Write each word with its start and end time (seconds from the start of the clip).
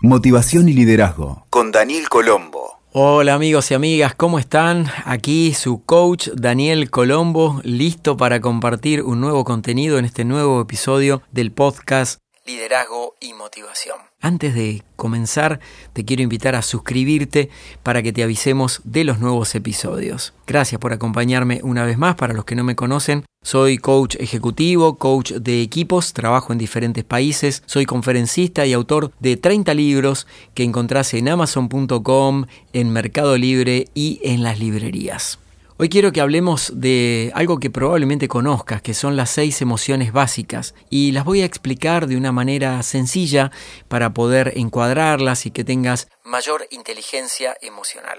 Motivación 0.00 0.68
y 0.68 0.74
liderazgo 0.74 1.44
con 1.50 1.72
Daniel 1.72 2.08
Colombo. 2.08 2.78
Hola 2.92 3.34
amigos 3.34 3.72
y 3.72 3.74
amigas, 3.74 4.14
¿cómo 4.14 4.38
están? 4.38 4.86
Aquí 5.04 5.54
su 5.54 5.84
coach 5.84 6.28
Daniel 6.34 6.88
Colombo, 6.88 7.60
listo 7.64 8.16
para 8.16 8.40
compartir 8.40 9.02
un 9.02 9.20
nuevo 9.20 9.44
contenido 9.44 9.98
en 9.98 10.04
este 10.04 10.24
nuevo 10.24 10.60
episodio 10.60 11.22
del 11.32 11.50
podcast 11.50 12.20
Liderazgo 12.46 13.16
y 13.20 13.32
Motivación. 13.34 14.07
Antes 14.20 14.52
de 14.54 14.82
comenzar, 14.96 15.60
te 15.92 16.04
quiero 16.04 16.24
invitar 16.24 16.56
a 16.56 16.62
suscribirte 16.62 17.50
para 17.84 18.02
que 18.02 18.12
te 18.12 18.24
avisemos 18.24 18.80
de 18.82 19.04
los 19.04 19.20
nuevos 19.20 19.54
episodios. 19.54 20.34
Gracias 20.44 20.80
por 20.80 20.92
acompañarme 20.92 21.60
una 21.62 21.84
vez 21.84 21.98
más. 21.98 22.16
Para 22.16 22.34
los 22.34 22.44
que 22.44 22.56
no 22.56 22.64
me 22.64 22.74
conocen, 22.74 23.24
soy 23.42 23.78
coach 23.78 24.16
ejecutivo, 24.18 24.96
coach 24.96 25.32
de 25.34 25.62
equipos, 25.62 26.12
trabajo 26.14 26.52
en 26.52 26.58
diferentes 26.58 27.04
países, 27.04 27.62
soy 27.66 27.86
conferencista 27.86 28.66
y 28.66 28.72
autor 28.72 29.12
de 29.20 29.36
30 29.36 29.72
libros 29.74 30.26
que 30.52 30.64
encontrás 30.64 31.14
en 31.14 31.28
amazon.com, 31.28 32.46
en 32.72 32.90
Mercado 32.90 33.38
Libre 33.38 33.86
y 33.94 34.20
en 34.24 34.42
las 34.42 34.58
librerías. 34.58 35.38
Hoy 35.80 35.88
quiero 35.88 36.10
que 36.10 36.20
hablemos 36.20 36.72
de 36.74 37.30
algo 37.36 37.60
que 37.60 37.70
probablemente 37.70 38.26
conozcas, 38.26 38.82
que 38.82 38.94
son 38.94 39.14
las 39.14 39.30
seis 39.30 39.62
emociones 39.62 40.12
básicas, 40.12 40.74
y 40.90 41.12
las 41.12 41.24
voy 41.24 41.42
a 41.42 41.44
explicar 41.44 42.08
de 42.08 42.16
una 42.16 42.32
manera 42.32 42.82
sencilla 42.82 43.52
para 43.86 44.12
poder 44.12 44.54
encuadrarlas 44.56 45.46
y 45.46 45.52
que 45.52 45.62
tengas 45.62 46.08
mayor 46.24 46.66
inteligencia 46.72 47.56
emocional. 47.62 48.18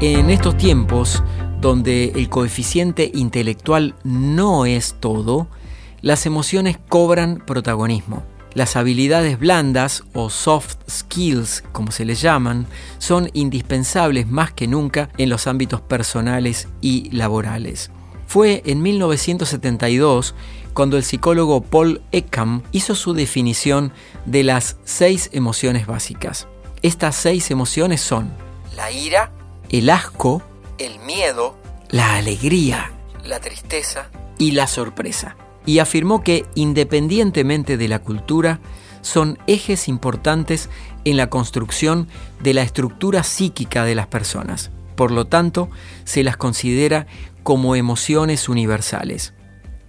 En 0.00 0.30
estos 0.30 0.56
tiempos, 0.56 1.24
donde 1.60 2.12
el 2.14 2.28
coeficiente 2.28 3.10
intelectual 3.12 3.96
no 4.04 4.64
es 4.64 4.94
todo, 5.00 5.48
las 6.02 6.24
emociones 6.24 6.78
cobran 6.88 7.42
protagonismo. 7.44 8.29
Las 8.52 8.74
habilidades 8.74 9.38
blandas 9.38 10.02
o 10.12 10.28
soft 10.28 10.76
skills, 10.90 11.62
como 11.70 11.92
se 11.92 12.04
les 12.04 12.20
llaman, 12.20 12.66
son 12.98 13.30
indispensables 13.32 14.26
más 14.26 14.52
que 14.52 14.66
nunca 14.66 15.08
en 15.18 15.28
los 15.30 15.46
ámbitos 15.46 15.80
personales 15.80 16.66
y 16.80 17.10
laborales. 17.10 17.90
Fue 18.26 18.62
en 18.66 18.82
1972 18.82 20.34
cuando 20.74 20.96
el 20.96 21.04
psicólogo 21.04 21.62
Paul 21.62 22.02
Ekman 22.10 22.62
hizo 22.72 22.94
su 22.94 23.12
definición 23.12 23.92
de 24.26 24.42
las 24.42 24.76
seis 24.84 25.30
emociones 25.32 25.86
básicas. 25.86 26.48
Estas 26.82 27.14
seis 27.14 27.50
emociones 27.50 28.00
son 28.00 28.32
la 28.74 28.90
ira, 28.90 29.32
el 29.68 29.90
asco, 29.90 30.42
el 30.78 30.98
miedo, 31.00 31.56
la 31.90 32.16
alegría, 32.16 32.90
la 33.24 33.40
tristeza 33.40 34.10
y 34.38 34.52
la 34.52 34.66
sorpresa 34.66 35.36
y 35.66 35.78
afirmó 35.78 36.22
que 36.22 36.46
independientemente 36.54 37.76
de 37.76 37.88
la 37.88 38.00
cultura, 38.00 38.60
son 39.02 39.38
ejes 39.46 39.88
importantes 39.88 40.68
en 41.04 41.16
la 41.16 41.30
construcción 41.30 42.08
de 42.42 42.54
la 42.54 42.62
estructura 42.62 43.22
psíquica 43.22 43.84
de 43.84 43.94
las 43.94 44.06
personas. 44.06 44.70
Por 44.94 45.10
lo 45.10 45.26
tanto, 45.26 45.70
se 46.04 46.22
las 46.22 46.36
considera 46.36 47.06
como 47.42 47.76
emociones 47.76 48.48
universales. 48.48 49.32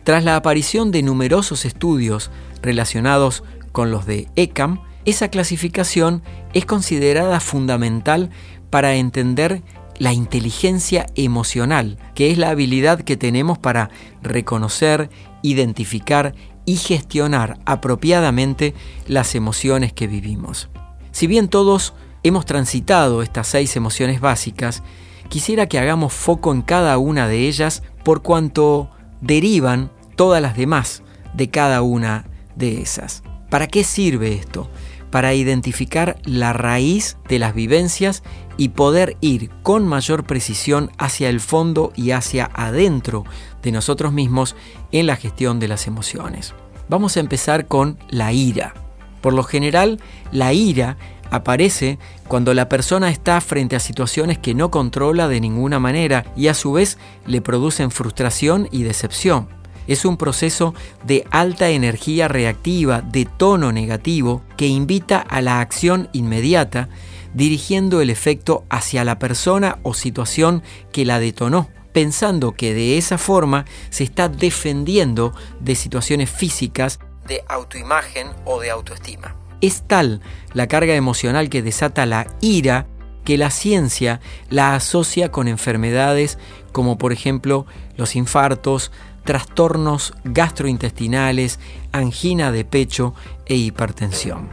Tras 0.04 0.24
la 0.24 0.36
aparición 0.36 0.92
de 0.92 1.04
numerosos 1.04 1.66
estudios 1.66 2.32
relacionados 2.62 3.44
con 3.72 3.92
los 3.92 4.06
de 4.06 4.28
ECAM, 4.36 4.82
esa 5.06 5.30
clasificación 5.30 6.24
es 6.54 6.66
considerada 6.66 7.40
fundamental 7.40 8.30
para 8.70 8.96
entender 8.96 9.62
la 10.02 10.14
inteligencia 10.14 11.06
emocional, 11.14 12.00
que 12.16 12.32
es 12.32 12.40
la 12.40 12.50
habilidad 12.50 13.02
que 13.02 13.18
tenemos 13.18 13.60
para 13.60 13.92
reconocer, 14.24 15.12
identificar 15.44 16.34
y 16.66 16.78
gestionar 16.78 17.60
apropiadamente 17.66 18.74
las 19.06 19.36
emociones 19.36 19.94
que 19.94 20.08
vivimos. 20.08 20.70
Si 21.12 21.28
bien 21.28 21.50
todos 21.50 21.94
hemos 22.24 22.48
transitado 22.48 23.22
estas 23.22 23.46
seis 23.46 23.76
emociones 23.76 24.22
básicas, 24.22 24.82
quisiera 25.30 25.68
que 25.68 25.78
hagamos 25.78 26.14
foco 26.14 26.52
en 26.52 26.64
cada 26.64 26.98
una 26.98 27.28
de 27.28 27.48
ellas 27.48 27.84
por 28.04 28.24
cuanto 28.24 28.90
derivan 29.22 29.92
todas 30.16 30.42
las 30.42 30.58
demás 30.58 31.04
de 31.36 31.52
cada 31.52 31.84
una 31.84 32.26
de 32.56 32.82
esas. 32.82 33.22
¿Para 33.52 33.68
qué 33.68 33.84
sirve 33.84 34.34
esto? 34.34 34.68
Para 35.12 35.34
identificar 35.34 36.18
la 36.24 36.54
raíz 36.54 37.18
de 37.28 37.38
las 37.38 37.54
vivencias 37.54 38.24
y 38.58 38.70
poder 38.70 39.18
ir 39.22 39.50
con 39.62 39.88
mayor 39.88 40.24
precisión 40.24 40.92
hacia 40.98 41.30
el 41.30 41.40
fondo 41.40 41.92
y 41.96 42.12
hacia 42.12 42.50
adentro 42.54 43.26
de 43.62 43.72
nosotros 43.72 44.14
mismos 44.14 44.56
en 44.92 45.08
la 45.08 45.18
gestión 45.18 45.60
de 45.60 45.68
las 45.68 45.88
emociones. 45.88 46.54
Vamos 46.90 47.18
a 47.18 47.20
empezar 47.20 47.68
con 47.68 47.98
la 48.10 48.34
ira. 48.34 48.74
Por 49.22 49.34
lo 49.34 49.44
general, 49.44 50.00
la 50.32 50.54
ira 50.54 50.98
aparece 51.30 51.98
cuando 52.28 52.54
la 52.54 52.70
persona 52.70 53.10
está 53.10 53.40
frente 53.42 53.76
a 53.76 53.80
situaciones 53.80 54.38
que 54.38 54.54
no 54.54 54.70
controla 54.70 55.28
de 55.28 55.40
ninguna 55.40 55.80
manera 55.80 56.26
y 56.36 56.48
a 56.48 56.54
su 56.54 56.74
vez 56.74 56.98
le 57.26 57.42
producen 57.42 57.92
frustración 57.92 58.68
y 58.72 58.84
decepción. 58.84 59.48
Es 59.92 60.06
un 60.06 60.16
proceso 60.16 60.74
de 61.04 61.28
alta 61.32 61.68
energía 61.68 62.30
reactiva, 62.30 63.02
de 63.02 63.26
tono 63.26 63.74
negativo, 63.74 64.42
que 64.56 64.68
invita 64.68 65.20
a 65.20 65.42
la 65.42 65.60
acción 65.60 66.08
inmediata 66.14 66.88
dirigiendo 67.34 68.00
el 68.00 68.10
efecto 68.10 68.64
hacia 68.70 69.04
la 69.04 69.20
persona 69.20 69.80
o 69.84 69.94
situación 69.94 70.64
que 70.94 71.04
la 71.04 71.20
detonó, 71.20 71.68
pensando 71.92 72.54
que 72.54 72.74
de 72.74 72.98
esa 72.98 73.18
forma 73.18 73.66
se 73.90 74.06
está 74.06 74.30
defendiendo 74.30 75.34
de 75.60 75.76
situaciones 75.76 76.30
físicas 76.30 77.02
de 77.28 77.44
autoimagen 77.50 78.28
o 78.46 78.62
de 78.62 78.72
autoestima. 78.72 79.36
Es 79.60 79.86
tal 79.90 80.22
la 80.54 80.68
carga 80.68 80.96
emocional 80.96 81.50
que 81.50 81.62
desata 81.62 82.06
la 82.06 82.28
ira 82.40 82.88
que 83.26 83.38
la 83.38 83.52
ciencia 83.52 84.22
la 84.50 84.74
asocia 84.74 85.32
con 85.32 85.50
enfermedades 85.50 86.40
como 86.72 86.98
por 86.98 87.12
ejemplo 87.12 87.66
los 87.98 88.16
infartos, 88.16 88.92
trastornos 89.24 90.14
gastrointestinales, 90.24 91.60
angina 91.92 92.52
de 92.52 92.66
pecho 92.66 93.14
e 93.46 93.56
hipertensión. 93.56 94.50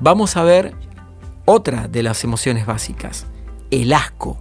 Vamos 0.00 0.36
a 0.36 0.44
ver 0.44 0.74
otra 1.44 1.88
de 1.88 2.02
las 2.02 2.24
emociones 2.24 2.66
básicas, 2.66 3.26
el 3.70 3.92
asco. 3.92 4.38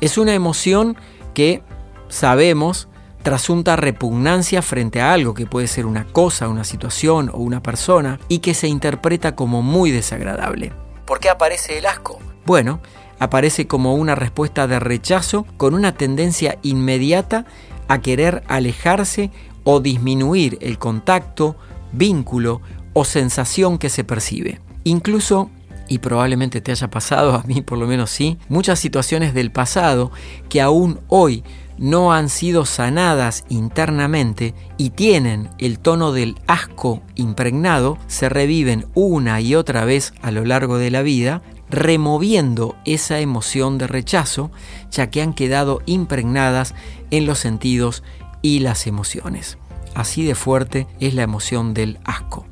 Es 0.00 0.18
una 0.18 0.34
emoción 0.34 0.96
que 1.34 1.62
sabemos 2.08 2.88
trasunta 3.22 3.74
repugnancia 3.74 4.62
frente 4.62 5.00
a 5.00 5.12
algo 5.12 5.34
que 5.34 5.46
puede 5.46 5.66
ser 5.66 5.84
una 5.84 6.04
cosa, 6.04 6.48
una 6.48 6.62
situación 6.62 7.28
o 7.34 7.38
una 7.38 7.60
persona 7.60 8.20
y 8.28 8.38
que 8.38 8.54
se 8.54 8.68
interpreta 8.68 9.34
como 9.34 9.62
muy 9.62 9.90
desagradable. 9.90 10.72
¿Por 11.04 11.18
qué 11.18 11.28
aparece 11.28 11.78
el 11.78 11.86
asco? 11.86 12.20
Bueno, 12.44 12.78
aparece 13.18 13.66
como 13.66 13.94
una 13.96 14.14
respuesta 14.14 14.68
de 14.68 14.78
rechazo 14.78 15.44
con 15.56 15.74
una 15.74 15.92
tendencia 15.96 16.58
inmediata 16.62 17.46
a 17.88 18.00
querer 18.00 18.42
alejarse 18.48 19.30
o 19.64 19.80
disminuir 19.80 20.58
el 20.60 20.78
contacto, 20.78 21.56
vínculo 21.92 22.60
o 22.92 23.04
sensación 23.04 23.78
que 23.78 23.88
se 23.88 24.04
percibe. 24.04 24.60
Incluso 24.84 25.50
y 25.88 25.98
probablemente 25.98 26.60
te 26.60 26.72
haya 26.72 26.88
pasado, 26.88 27.34
a 27.34 27.42
mí 27.44 27.60
por 27.60 27.78
lo 27.78 27.86
menos 27.86 28.10
sí, 28.10 28.38
muchas 28.48 28.78
situaciones 28.78 29.34
del 29.34 29.50
pasado 29.50 30.10
que 30.48 30.60
aún 30.60 31.00
hoy 31.08 31.44
no 31.78 32.12
han 32.12 32.28
sido 32.28 32.64
sanadas 32.64 33.44
internamente 33.48 34.54
y 34.78 34.90
tienen 34.90 35.50
el 35.58 35.78
tono 35.78 36.12
del 36.12 36.36
asco 36.46 37.02
impregnado, 37.14 37.98
se 38.06 38.28
reviven 38.28 38.86
una 38.94 39.40
y 39.40 39.54
otra 39.54 39.84
vez 39.84 40.14
a 40.22 40.30
lo 40.30 40.44
largo 40.44 40.78
de 40.78 40.90
la 40.90 41.02
vida, 41.02 41.42
removiendo 41.70 42.76
esa 42.84 43.20
emoción 43.20 43.78
de 43.78 43.86
rechazo, 43.86 44.50
ya 44.90 45.10
que 45.10 45.22
han 45.22 45.34
quedado 45.34 45.82
impregnadas 45.86 46.74
en 47.10 47.26
los 47.26 47.38
sentidos 47.38 48.02
y 48.42 48.60
las 48.60 48.86
emociones. 48.86 49.58
Así 49.94 50.24
de 50.24 50.34
fuerte 50.34 50.86
es 51.00 51.14
la 51.14 51.22
emoción 51.22 51.74
del 51.74 51.98
asco. 52.04 52.46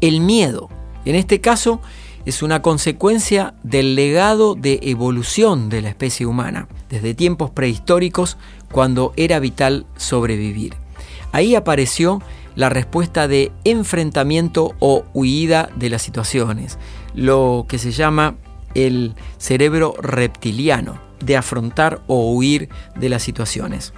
El 0.00 0.20
miedo, 0.20 0.68
en 1.04 1.14
este 1.14 1.40
caso, 1.40 1.80
es 2.24 2.42
una 2.42 2.60
consecuencia 2.60 3.54
del 3.62 3.94
legado 3.94 4.56
de 4.56 4.80
evolución 4.82 5.68
de 5.68 5.82
la 5.82 5.90
especie 5.90 6.26
humana, 6.26 6.68
desde 6.90 7.14
tiempos 7.14 7.50
prehistóricos 7.50 8.36
cuando 8.72 9.12
era 9.16 9.38
vital 9.38 9.86
sobrevivir. 9.96 10.74
Ahí 11.30 11.54
apareció 11.54 12.20
la 12.56 12.68
respuesta 12.68 13.28
de 13.28 13.52
enfrentamiento 13.64 14.74
o 14.80 15.04
huida 15.14 15.70
de 15.76 15.90
las 15.90 16.02
situaciones, 16.02 16.78
lo 17.14 17.66
que 17.68 17.78
se 17.78 17.92
llama 17.92 18.34
el 18.76 19.14
cerebro 19.38 19.94
reptiliano, 20.00 21.00
de 21.20 21.36
afrontar 21.36 22.02
o 22.06 22.32
huir 22.32 22.68
de 22.94 23.08
las 23.08 23.22
situaciones. 23.22 23.94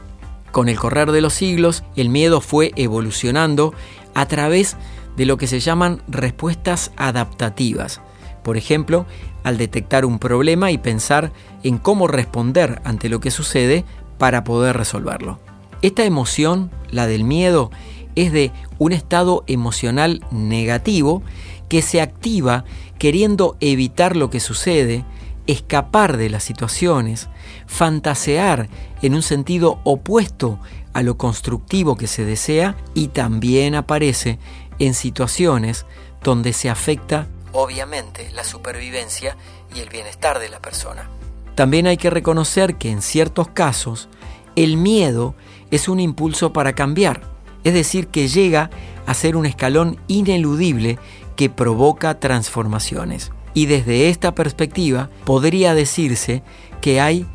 Con 0.52 0.69
el 0.69 0.78
correr 0.78 1.12
de 1.12 1.20
los 1.20 1.34
siglos, 1.34 1.84
el 1.96 2.08
miedo 2.08 2.40
fue 2.40 2.72
evolucionando 2.76 3.75
a 4.14 4.26
través 4.26 4.76
de 5.16 5.26
lo 5.26 5.36
que 5.36 5.48
se 5.48 5.60
llaman 5.60 6.00
respuestas 6.08 6.92
adaptativas, 6.96 8.00
por 8.44 8.56
ejemplo, 8.56 9.04
al 9.42 9.58
detectar 9.58 10.04
un 10.04 10.19
problema 10.19 10.70
y 10.70 10.78
pensar 10.78 11.32
en 11.64 11.78
cómo 11.78 12.06
responder 12.06 12.81
ante 12.84 13.08
lo 13.08 13.20
que 13.20 13.31
sucede 13.31 13.84
para 14.16 14.44
poder 14.44 14.76
resolverlo. 14.76 15.38
Esta 15.82 16.04
emoción, 16.04 16.70
la 16.90 17.06
del 17.06 17.24
miedo, 17.24 17.70
es 18.14 18.32
de 18.32 18.52
un 18.78 18.92
estado 18.92 19.44
emocional 19.46 20.24
negativo 20.31 21.22
que 21.69 21.82
se 21.82 22.00
activa 22.00 22.65
queriendo 22.99 23.56
evitar 23.61 24.17
lo 24.17 24.31
que 24.31 24.41
sucede, 24.41 25.05
escapar 25.47 26.17
de 26.17 26.31
las 26.31 26.44
situaciones, 26.44 27.29
fantasear 27.67 28.69
en 29.03 29.15
un 29.15 29.23
sentido 29.23 29.81
opuesto 29.85 30.59
a 30.93 31.03
lo 31.03 31.17
constructivo 31.17 31.97
que 31.97 32.06
se 32.06 32.25
desea 32.25 32.76
y 32.94 33.09
también 33.09 33.75
aparece 33.75 34.38
en 34.79 34.94
situaciones 34.94 35.87
donde 36.23 36.53
se 36.53 36.69
afecta 36.69 37.29
obviamente 37.53 38.31
la 38.35 38.44
supervivencia 38.44 39.37
y 39.75 39.81
el 39.81 39.88
bienestar 39.88 40.38
de 40.38 40.49
la 40.49 40.61
persona. 40.61 41.09
También 41.55 41.87
hay 41.87 41.97
que 41.97 42.11
reconocer 42.11 42.76
que 42.76 42.91
en 42.91 43.03
ciertos 43.03 43.49
casos 43.49 44.09
el 44.55 44.76
miedo 44.76 45.35
es 45.70 45.88
un 45.88 46.00
impulso 46.00 46.53
para 46.53 46.75
cambiar, 46.75 47.23
es 47.65 47.75
decir, 47.75 48.09
que 48.09 48.29
llega 48.29 48.70
a 49.06 49.15
ser 49.15 49.37
un 49.37 49.47
escalón 49.47 49.99
ineludible 50.06 50.99
que 51.38 51.49
provoca 51.49 52.19
transformaciones. 52.19 53.31
Y 53.55 53.67
desde 53.67 54.08
esta 54.08 54.35
perspectiva 54.35 55.08
podría 55.25 55.73
decirse 55.73 56.43
que 56.81 57.00
hay 57.00 57.26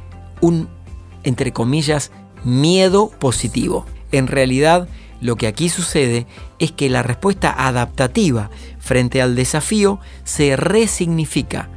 un, 0.42 0.68
entre 1.24 1.54
comillas, 1.54 2.12
miedo 2.44 3.10
positivo. 3.18 3.86
En 4.12 4.28
realidad, 4.28 4.90
lo 5.22 5.38
que 5.38 5.48
aquí 5.48 5.70
sucede 5.70 6.28
es 6.60 6.74
que 6.74 6.90
la 6.90 7.02
respuesta 7.02 7.56
adaptativa 7.66 8.50
frente 8.78 9.22
al 9.22 9.38
desafío 9.38 10.02
se 10.26 10.58
resignifica. 10.58 11.70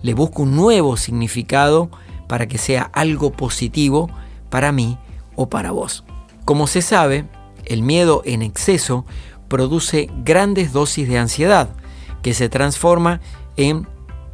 Le 0.00 0.14
busco 0.14 0.44
un 0.44 0.56
nuevo 0.56 0.96
significado 0.96 1.90
para 2.26 2.48
que 2.48 2.56
sea 2.56 2.84
algo 2.94 3.32
positivo 3.32 4.08
para 4.48 4.72
mí 4.72 4.96
o 5.34 5.50
para 5.50 5.72
vos. 5.72 6.04
Como 6.46 6.68
se 6.68 6.80
sabe, 6.80 7.26
el 7.66 7.82
miedo 7.82 8.22
en 8.24 8.40
exceso 8.40 9.04
produce 9.48 10.10
grandes 10.24 10.72
dosis 10.72 11.08
de 11.08 11.18
ansiedad 11.18 11.68
que 12.22 12.34
se 12.34 12.48
transforma 12.48 13.20
en 13.56 13.86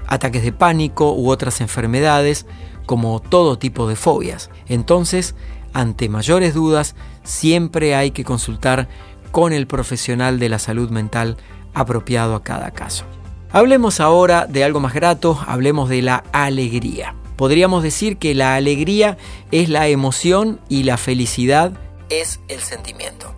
ataques 0.07 0.43
de 0.43 0.53
pánico 0.53 1.15
u 1.15 1.31
otras 1.31 1.61
enfermedades 1.61 2.47
como 2.87 3.21
todo 3.21 3.59
tipo 3.59 3.89
de 3.89 3.97
fobias. 3.97 4.51
Entonces, 4.67 5.35
ante 5.73 6.09
mayores 6.09 6.55
dudas, 6.55 6.95
siempre 7.25 7.95
hay 7.95 8.11
que 8.11 8.25
consultar 8.25 8.89
con 9.31 9.53
el 9.53 9.67
profesional 9.67 10.39
de 10.39 10.49
la 10.49 10.59
salud 10.59 10.91
mental 10.91 11.37
apropiado 11.75 12.35
a 12.35 12.43
cada 12.43 12.71
caso. 12.71 13.05
Hablemos 13.51 14.01
ahora 14.01 14.47
de 14.47 14.65
algo 14.65 14.81
más 14.81 14.95
grato, 14.95 15.39
hablemos 15.47 15.89
de 15.89 16.03
la 16.03 16.25
alegría. 16.33 17.15
Podríamos 17.37 17.83
decir 17.83 18.19
que 18.19 18.35
la 18.35 18.55
alegría 18.55 19.17
es 19.51 19.69
la 19.69 19.89
emoción 19.89 20.61
y 20.69 20.85
la 20.85 20.97
felicidad 20.97 21.73
es 22.09 22.41
el 22.49 22.61
sentimiento. 22.61 23.35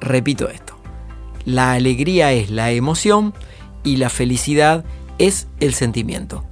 Repito 0.00 0.48
esto. 0.48 0.71
La 1.44 1.72
alegría 1.72 2.32
es 2.32 2.50
la 2.50 2.70
emoción 2.70 3.34
y 3.84 3.96
la 3.96 4.10
felicidad 4.10 4.84
es 5.18 5.48
el 5.60 5.74
sentimiento. 5.74 6.44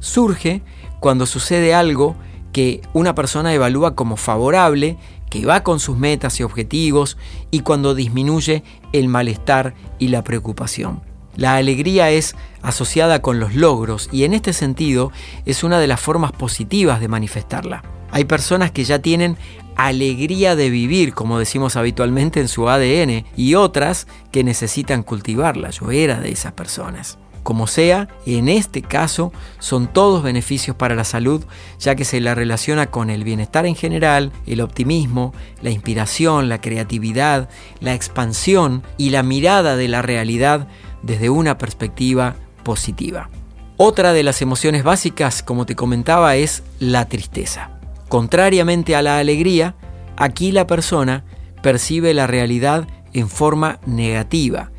Surge 0.00 0.62
cuando 1.00 1.26
sucede 1.26 1.74
algo 1.74 2.16
que 2.52 2.82
una 2.92 3.14
persona 3.14 3.54
evalúa 3.54 3.94
como 3.94 4.16
favorable, 4.16 4.96
que 5.30 5.46
va 5.46 5.62
con 5.62 5.80
sus 5.80 5.96
metas 5.96 6.38
y 6.40 6.42
objetivos 6.42 7.16
y 7.50 7.60
cuando 7.60 7.94
disminuye 7.94 8.62
el 8.92 9.08
malestar 9.08 9.74
y 9.98 10.08
la 10.08 10.22
preocupación. 10.22 11.00
La 11.36 11.56
alegría 11.56 12.10
es 12.10 12.36
asociada 12.60 13.22
con 13.22 13.40
los 13.40 13.54
logros 13.54 14.10
y 14.12 14.24
en 14.24 14.34
este 14.34 14.52
sentido 14.52 15.10
es 15.46 15.64
una 15.64 15.78
de 15.78 15.86
las 15.86 16.00
formas 16.00 16.32
positivas 16.32 17.00
de 17.00 17.08
manifestarla. 17.08 17.82
Hay 18.12 18.24
personas 18.24 18.70
que 18.70 18.84
ya 18.84 19.00
tienen 19.00 19.36
alegría 19.74 20.54
de 20.54 20.70
vivir, 20.70 21.14
como 21.14 21.38
decimos 21.38 21.76
habitualmente 21.76 22.40
en 22.40 22.48
su 22.48 22.68
ADN, 22.68 23.24
y 23.36 23.54
otras 23.54 24.06
que 24.30 24.44
necesitan 24.44 25.02
cultivarla. 25.02 25.70
Yo 25.70 25.90
era 25.90 26.20
de 26.20 26.30
esas 26.30 26.52
personas. 26.52 27.18
Como 27.42 27.66
sea, 27.66 28.08
en 28.24 28.48
este 28.48 28.82
caso 28.82 29.32
son 29.58 29.88
todos 29.88 30.22
beneficios 30.22 30.76
para 30.76 30.94
la 30.94 31.04
salud, 31.04 31.42
ya 31.80 31.96
que 31.96 32.04
se 32.04 32.20
la 32.20 32.36
relaciona 32.36 32.86
con 32.86 33.10
el 33.10 33.24
bienestar 33.24 33.66
en 33.66 33.74
general, 33.74 34.30
el 34.46 34.60
optimismo, 34.60 35.34
la 35.60 35.70
inspiración, 35.70 36.48
la 36.48 36.60
creatividad, 36.60 37.48
la 37.80 37.94
expansión 37.94 38.84
y 38.96 39.10
la 39.10 39.24
mirada 39.24 39.74
de 39.74 39.88
la 39.88 40.02
realidad 40.02 40.68
desde 41.02 41.30
una 41.30 41.58
perspectiva 41.58 42.36
positiva. 42.62 43.28
Otra 43.76 44.12
de 44.12 44.22
las 44.22 44.40
emociones 44.40 44.84
básicas, 44.84 45.42
como 45.42 45.66
te 45.66 45.74
comentaba, 45.74 46.36
es 46.36 46.62
la 46.78 47.08
tristeza. 47.08 47.71
Contrariamente 48.12 48.94
a 48.94 49.00
la 49.00 49.16
alegría, 49.16 49.74
aquí 50.18 50.52
la 50.52 50.66
persona 50.66 51.24
percibe 51.62 52.12
la 52.12 52.26
realidad 52.26 52.86
en 53.14 53.30
forma 53.30 53.80
negativa, 53.86 54.70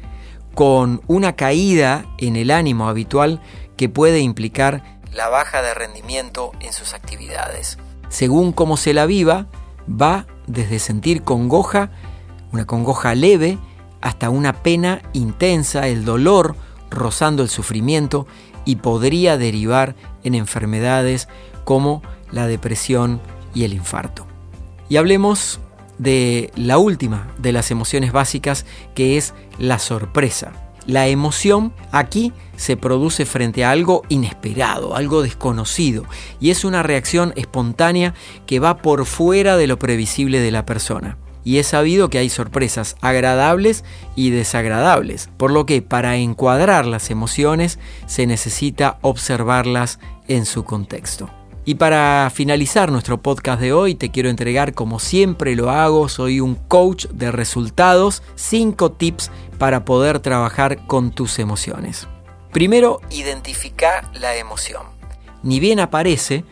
con 0.53 1.01
una 1.07 1.35
caída 1.35 2.05
en 2.19 2.35
el 2.35 2.51
ánimo 2.51 2.87
habitual 2.87 3.41
que 3.75 3.89
puede 3.89 4.19
implicar 4.19 4.99
la 5.11 5.29
baja 5.29 5.63
de 5.63 5.73
rendimiento 5.73 6.51
en 6.59 6.73
sus 6.73 6.93
actividades. 6.93 7.79
Según 8.07 8.51
cómo 8.51 8.77
se 8.77 8.93
la 8.93 9.07
viva, 9.07 9.47
va 9.89 10.27
desde 10.45 10.77
sentir 10.77 11.23
congoja, 11.23 11.89
una 12.51 12.67
congoja 12.67 13.15
leve, 13.15 13.57
hasta 13.99 14.29
una 14.29 14.61
pena 14.61 15.01
intensa, 15.13 15.87
el 15.87 16.05
dolor 16.05 16.55
rozando 16.91 17.41
el 17.41 17.49
sufrimiento 17.49 18.27
y 18.63 18.75
podría 18.75 19.39
derivar 19.39 19.95
en 20.23 20.35
enfermedades 20.35 21.27
como 21.63 22.01
la 22.31 22.47
depresión 22.47 23.21
y 23.53 23.63
el 23.63 23.73
infarto. 23.73 24.25
Y 24.89 24.97
hablemos 24.97 25.59
de 25.97 26.51
la 26.55 26.77
última 26.77 27.27
de 27.37 27.51
las 27.51 27.71
emociones 27.71 28.11
básicas, 28.11 28.65
que 28.95 29.17
es 29.17 29.33
la 29.57 29.79
sorpresa. 29.79 30.51
La 30.85 31.07
emoción 31.07 31.73
aquí 31.91 32.33
se 32.57 32.75
produce 32.75 33.25
frente 33.25 33.63
a 33.63 33.71
algo 33.71 34.03
inesperado, 34.09 34.95
algo 34.95 35.21
desconocido, 35.21 36.03
y 36.41 36.49
es 36.49 36.65
una 36.65 36.83
reacción 36.83 37.31
espontánea 37.37 38.13
que 38.45 38.59
va 38.59 38.77
por 38.77 39.05
fuera 39.05 39.55
de 39.55 39.67
lo 39.67 39.79
previsible 39.79 40.41
de 40.41 40.51
la 40.51 40.65
persona. 40.65 41.17
Y 41.45 41.57
es 41.57 41.67
sabido 41.67 42.09
que 42.09 42.17
hay 42.17 42.29
sorpresas 42.29 42.95
agradables 43.01 43.83
y 44.15 44.29
desagradables, 44.29 45.29
por 45.37 45.51
lo 45.51 45.65
que 45.65 45.81
para 45.81 46.17
encuadrar 46.17 46.85
las 46.85 47.09
emociones 47.09 47.79
se 48.05 48.27
necesita 48.27 48.97
observarlas 49.01 49.99
en 50.27 50.45
su 50.45 50.63
contexto. 50.63 51.29
Y 51.65 51.75
para 51.75 52.29
finalizar 52.33 52.91
nuestro 52.91 53.21
podcast 53.21 53.61
de 53.61 53.71
hoy, 53.71 53.95
te 53.95 54.11
quiero 54.11 54.29
entregar, 54.29 54.73
como 54.73 54.99
siempre 54.99 55.55
lo 55.55 55.69
hago, 55.69 56.09
soy 56.09 56.41
un 56.41 56.55
coach 56.55 57.05
de 57.07 57.31
resultados, 57.31 58.21
5 58.35 58.91
tips 58.91 59.31
para 59.57 59.85
poder 59.85 60.19
trabajar 60.19 60.85
con 60.87 61.11
tus 61.11 61.39
emociones. 61.39 62.07
Primero, 62.51 62.99
identifica 63.11 64.11
la 64.13 64.35
emoción. 64.35 64.83
Ni 65.41 65.61
bien 65.61 65.79
aparece, 65.79 66.43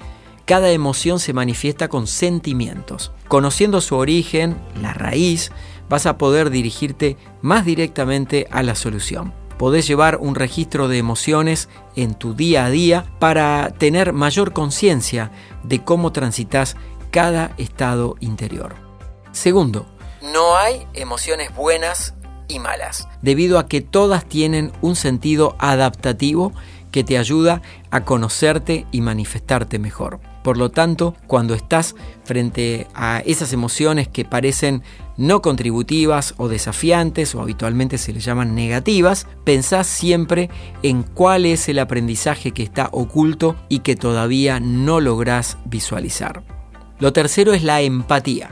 cada 0.46 0.72
emoción 0.72 1.20
se 1.20 1.34
manifiesta 1.34 1.90
con 1.90 2.08
sentimientos. 2.08 3.12
Conociendo 3.28 3.82
su 3.82 3.98
origen, 3.98 4.58
la 4.82 4.94
raíz, 4.94 5.52
vas 5.90 6.06
a 6.06 6.18
poder 6.18 6.50
dirigirte 6.50 7.18
más 7.42 7.66
directamente 7.66 8.48
a 8.50 8.64
la 8.64 8.76
solución 8.76 9.41
podés 9.62 9.86
llevar 9.86 10.18
un 10.20 10.34
registro 10.34 10.88
de 10.88 10.98
emociones 10.98 11.70
en 11.96 12.16
tu 12.16 12.34
día 12.34 12.66
a 12.66 12.72
día 12.72 13.06
para 13.20 13.70
tener 13.78 14.12
mayor 14.12 14.54
conciencia 14.54 15.32
de 15.62 15.84
cómo 15.84 16.12
transitas 16.12 16.76
cada 17.12 17.54
estado 17.60 18.16
interior. 18.22 18.74
Segundo, 19.32 19.86
no 20.34 20.58
hay 20.58 20.88
emociones 20.96 21.54
buenas 21.56 22.16
y 22.48 22.58
malas, 22.58 23.08
debido 23.22 23.60
a 23.60 23.68
que 23.68 23.82
todas 23.82 24.26
tienen 24.26 24.72
un 24.82 24.96
sentido 24.96 25.56
adaptativo 25.60 26.54
que 26.90 27.04
te 27.04 27.20
ayuda 27.20 27.62
a 27.92 28.04
conocerte 28.04 28.88
y 28.92 29.02
manifestarte 29.02 29.78
mejor. 29.78 30.20
Por 30.44 30.58
lo 30.58 30.72
tanto, 30.72 31.16
cuando 31.28 31.54
estás 31.54 31.94
frente 32.24 32.88
a 32.96 33.20
esas 33.28 33.54
emociones 33.54 34.08
que 34.08 34.26
parecen 34.26 34.82
no 35.18 35.42
contributivas 35.42 36.34
o 36.38 36.48
desafiantes 36.48 37.36
o 37.36 37.42
habitualmente 37.42 37.98
se 37.98 38.14
les 38.14 38.24
llaman 38.24 38.56
negativas, 38.56 39.28
pensás 39.44 39.88
siempre 39.88 40.50
en 40.84 41.04
cuál 41.04 41.46
es 41.46 41.70
el 41.70 41.80
aprendizaje 41.80 42.52
que 42.52 42.64
está 42.64 42.90
oculto 42.92 43.56
y 43.70 43.80
que 43.80 43.96
todavía 43.96 44.60
no 44.60 45.00
lográs 45.00 45.58
visualizar. 45.66 46.44
Lo 47.00 47.14
tercero 47.14 47.54
es 47.54 47.64
la 47.64 47.82
empatía, 47.82 48.52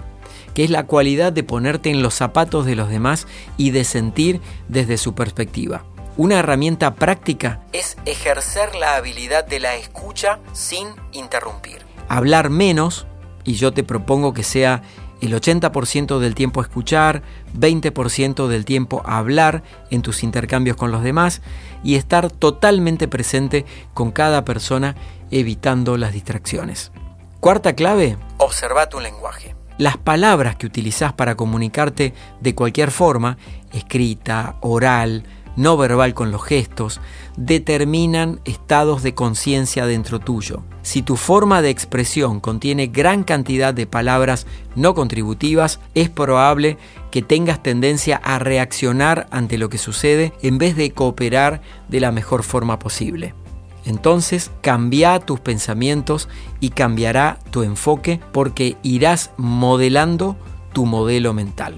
que 0.53 0.63
es 0.63 0.69
la 0.69 0.85
cualidad 0.85 1.31
de 1.31 1.43
ponerte 1.43 1.89
en 1.89 2.01
los 2.01 2.15
zapatos 2.15 2.65
de 2.65 2.75
los 2.75 2.89
demás 2.89 3.27
y 3.57 3.71
de 3.71 3.83
sentir 3.83 4.41
desde 4.67 4.97
su 4.97 5.13
perspectiva. 5.13 5.85
Una 6.17 6.39
herramienta 6.39 6.95
práctica 6.95 7.61
es 7.71 7.95
ejercer 8.05 8.75
la 8.75 8.95
habilidad 8.95 9.47
de 9.47 9.59
la 9.59 9.75
escucha 9.75 10.39
sin 10.51 10.87
interrumpir. 11.13 11.77
Hablar 12.09 12.49
menos, 12.49 13.05
y 13.45 13.53
yo 13.53 13.71
te 13.71 13.83
propongo 13.83 14.33
que 14.33 14.43
sea 14.43 14.81
el 15.21 15.33
80% 15.33 16.19
del 16.19 16.35
tiempo 16.35 16.61
escuchar, 16.61 17.23
20% 17.57 18.47
del 18.47 18.65
tiempo 18.65 19.01
hablar 19.05 19.63
en 19.89 20.01
tus 20.01 20.23
intercambios 20.23 20.77
con 20.77 20.91
los 20.91 21.03
demás 21.03 21.41
y 21.83 21.95
estar 21.95 22.31
totalmente 22.31 23.07
presente 23.07 23.65
con 23.93 24.11
cada 24.11 24.45
persona 24.45 24.95
evitando 25.31 25.97
las 25.97 26.13
distracciones. 26.13 26.91
Cuarta 27.39 27.73
clave, 27.73 28.17
observa 28.37 28.89
tu 28.89 28.99
lenguaje. 28.99 29.55
Las 29.77 29.97
palabras 29.97 30.57
que 30.57 30.65
utilizás 30.65 31.13
para 31.13 31.35
comunicarte 31.35 32.13
de 32.41 32.55
cualquier 32.55 32.91
forma, 32.91 33.37
escrita, 33.71 34.57
oral, 34.59 35.23
no 35.55 35.77
verbal 35.77 36.13
con 36.13 36.31
los 36.31 36.43
gestos, 36.43 36.99
determinan 37.37 38.41
estados 38.45 39.03
de 39.03 39.15
conciencia 39.15 39.85
dentro 39.85 40.19
tuyo. 40.19 40.63
Si 40.89 41.03
tu 41.03 41.17
forma 41.17 41.61
de 41.61 41.69
expresión 41.69 42.39
contiene 42.39 42.87
gran 42.87 43.23
cantidad 43.23 43.75
de 43.75 43.85
palabras 43.85 44.47
no 44.73 44.95
contributivas, 44.95 45.79
es 45.93 46.09
probable 46.09 46.79
que 47.11 47.21
tengas 47.21 47.61
tendencia 47.61 48.19
a 48.23 48.39
reaccionar 48.39 49.27
ante 49.29 49.59
lo 49.59 49.69
que 49.69 49.77
sucede 49.77 50.33
en 50.41 50.57
vez 50.57 50.75
de 50.75 50.89
cooperar 50.89 51.61
de 51.89 51.99
la 51.99 52.11
mejor 52.11 52.41
forma 52.41 52.79
posible. 52.79 53.35
Entonces 53.85 54.49
cambia 54.61 55.19
tus 55.19 55.39
pensamientos 55.39 56.27
y 56.59 56.71
cambiará 56.71 57.37
tu 57.51 57.61
enfoque 57.61 58.19
porque 58.31 58.75
irás 58.81 59.29
modelando 59.37 60.37
tu 60.73 60.87
modelo 60.87 61.35
mental. 61.35 61.77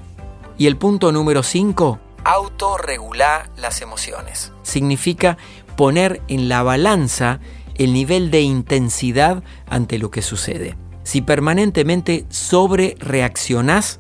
Y 0.58 0.68
el 0.68 0.78
punto 0.78 1.12
número 1.12 1.44
5, 1.44 2.00
autorregular 2.24 3.50
las 3.58 3.82
emociones. 3.82 4.54
Significa 4.64 5.38
poner 5.76 6.22
en 6.30 6.48
la 6.48 6.64
balanza 6.64 7.42
el 7.84 7.94
nivel 7.94 8.30
de 8.30 8.42
intensidad 8.42 9.44
ante 9.68 9.98
lo 9.98 10.12
que 10.12 10.22
sucede. 10.22 10.76
Si 11.02 11.22
permanentemente 11.22 12.26
sobre 12.30 12.96
reaccionás, 13.00 14.00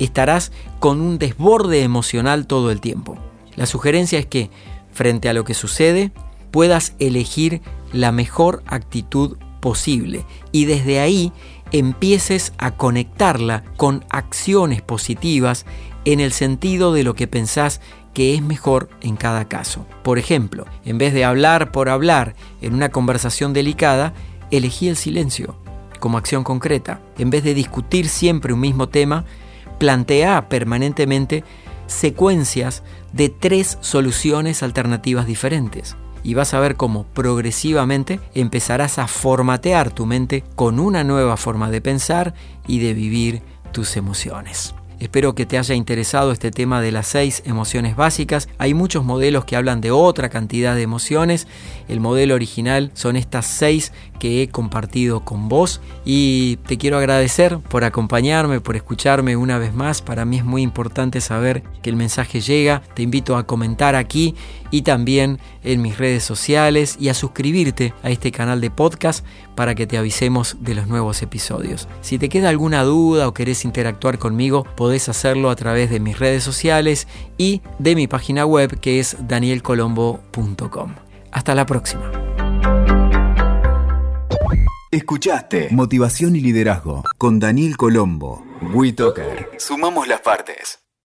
estarás 0.00 0.50
con 0.80 1.00
un 1.00 1.16
desborde 1.16 1.84
emocional 1.84 2.48
todo 2.48 2.72
el 2.72 2.80
tiempo. 2.80 3.18
La 3.54 3.66
sugerencia 3.66 4.18
es 4.18 4.26
que, 4.26 4.50
frente 4.92 5.28
a 5.28 5.32
lo 5.32 5.44
que 5.44 5.54
sucede, 5.54 6.10
puedas 6.50 6.94
elegir 6.98 7.62
la 7.92 8.10
mejor 8.10 8.64
actitud 8.66 9.36
posible 9.60 10.26
y 10.50 10.64
desde 10.64 10.98
ahí 10.98 11.32
empieces 11.70 12.52
a 12.58 12.72
conectarla 12.72 13.62
con 13.76 14.04
acciones 14.10 14.82
positivas 14.82 15.66
en 16.04 16.18
el 16.18 16.32
sentido 16.32 16.92
de 16.92 17.04
lo 17.04 17.14
que 17.14 17.28
pensás 17.28 17.80
que 18.14 18.34
es 18.34 18.42
mejor 18.42 18.88
en 19.00 19.16
cada 19.16 19.46
caso. 19.46 19.86
Por 20.02 20.18
ejemplo, 20.18 20.66
en 20.84 20.98
vez 20.98 21.14
de 21.14 21.24
hablar 21.24 21.72
por 21.72 21.88
hablar 21.88 22.34
en 22.60 22.74
una 22.74 22.90
conversación 22.90 23.52
delicada, 23.52 24.12
elegí 24.50 24.88
el 24.88 24.96
silencio 24.96 25.56
como 26.00 26.18
acción 26.18 26.42
concreta. 26.42 27.00
En 27.18 27.30
vez 27.30 27.44
de 27.44 27.54
discutir 27.54 28.08
siempre 28.08 28.52
un 28.52 28.60
mismo 28.60 28.88
tema, 28.88 29.24
plantea 29.78 30.48
permanentemente 30.48 31.44
secuencias 31.86 32.82
de 33.12 33.28
tres 33.28 33.78
soluciones 33.80 34.62
alternativas 34.62 35.26
diferentes. 35.26 35.96
Y 36.22 36.34
vas 36.34 36.52
a 36.52 36.60
ver 36.60 36.76
cómo 36.76 37.04
progresivamente 37.04 38.20
empezarás 38.34 38.98
a 38.98 39.06
formatear 39.06 39.90
tu 39.90 40.04
mente 40.04 40.44
con 40.54 40.78
una 40.78 41.04
nueva 41.04 41.36
forma 41.36 41.70
de 41.70 41.80
pensar 41.80 42.34
y 42.66 42.80
de 42.80 42.92
vivir 42.92 43.42
tus 43.72 43.96
emociones. 43.96 44.74
Espero 45.00 45.34
que 45.34 45.46
te 45.46 45.56
haya 45.56 45.74
interesado 45.74 46.30
este 46.30 46.50
tema 46.50 46.82
de 46.82 46.92
las 46.92 47.06
seis 47.06 47.42
emociones 47.46 47.96
básicas. 47.96 48.50
Hay 48.58 48.74
muchos 48.74 49.02
modelos 49.02 49.46
que 49.46 49.56
hablan 49.56 49.80
de 49.80 49.90
otra 49.90 50.28
cantidad 50.28 50.74
de 50.74 50.82
emociones. 50.82 51.48
El 51.88 52.00
modelo 52.00 52.34
original 52.34 52.90
son 52.92 53.16
estas 53.16 53.46
seis 53.46 53.92
que 54.18 54.42
he 54.42 54.48
compartido 54.48 55.24
con 55.24 55.48
vos 55.48 55.80
y 56.04 56.56
te 56.66 56.76
quiero 56.76 56.98
agradecer 56.98 57.58
por 57.58 57.84
acompañarme, 57.84 58.60
por 58.60 58.76
escucharme 58.76 59.36
una 59.36 59.56
vez 59.56 59.72
más. 59.72 60.02
Para 60.02 60.26
mí 60.26 60.36
es 60.36 60.44
muy 60.44 60.60
importante 60.60 61.22
saber 61.22 61.62
que 61.82 61.88
el 61.88 61.96
mensaje 61.96 62.42
llega. 62.42 62.82
Te 62.94 63.02
invito 63.02 63.38
a 63.38 63.46
comentar 63.46 63.96
aquí 63.96 64.34
y 64.70 64.82
también 64.82 65.38
en 65.64 65.80
mis 65.80 65.96
redes 65.96 66.24
sociales 66.24 66.96
y 67.00 67.08
a 67.08 67.14
suscribirte 67.14 67.94
a 68.02 68.10
este 68.10 68.30
canal 68.32 68.60
de 68.60 68.70
podcast 68.70 69.24
para 69.54 69.74
que 69.74 69.86
te 69.86 69.98
avisemos 69.98 70.58
de 70.60 70.74
los 70.74 70.86
nuevos 70.86 71.22
episodios. 71.22 71.88
Si 72.02 72.18
te 72.18 72.28
queda 72.28 72.50
alguna 72.50 72.82
duda 72.84 73.26
o 73.26 73.34
querés 73.34 73.64
interactuar 73.64 74.18
conmigo, 74.18 74.66
podés 74.90 75.08
hacerlo 75.08 75.50
a 75.50 75.54
través 75.54 75.88
de 75.88 76.00
mis 76.00 76.18
redes 76.18 76.42
sociales 76.42 77.06
y 77.38 77.62
de 77.78 77.94
mi 77.94 78.08
página 78.08 78.44
web 78.44 78.80
que 78.80 78.98
es 78.98 79.16
danielcolombo.com. 79.20 80.94
Hasta 81.30 81.54
la 81.54 81.64
próxima. 81.64 82.10
Escuchaste 84.90 85.68
Motivación 85.70 86.34
y 86.34 86.40
Liderazgo 86.40 87.04
con 87.18 87.38
Daniel 87.38 87.76
Colombo. 87.76 88.44
WeToker. 88.74 89.50
Sumamos 89.58 90.08
las 90.08 90.22
partes. 90.22 90.80